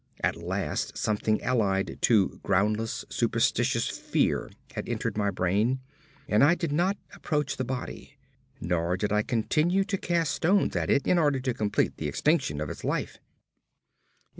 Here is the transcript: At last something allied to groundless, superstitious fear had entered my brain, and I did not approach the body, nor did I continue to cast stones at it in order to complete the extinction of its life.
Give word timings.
At 0.23 0.35
last 0.35 0.97
something 0.97 1.43
allied 1.43 1.99
to 2.01 2.39
groundless, 2.41 3.05
superstitious 3.07 3.87
fear 3.87 4.49
had 4.73 4.89
entered 4.89 5.15
my 5.15 5.29
brain, 5.29 5.79
and 6.27 6.43
I 6.43 6.55
did 6.55 6.71
not 6.71 6.97
approach 7.13 7.57
the 7.57 7.63
body, 7.65 8.17
nor 8.59 8.97
did 8.97 9.11
I 9.11 9.21
continue 9.21 9.83
to 9.83 9.99
cast 9.99 10.33
stones 10.33 10.75
at 10.75 10.89
it 10.89 11.05
in 11.05 11.19
order 11.19 11.39
to 11.41 11.53
complete 11.53 11.97
the 11.97 12.07
extinction 12.07 12.59
of 12.59 12.71
its 12.71 12.83
life. 12.83 13.19